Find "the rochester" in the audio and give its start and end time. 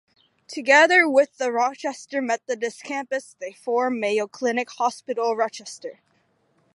1.37-2.23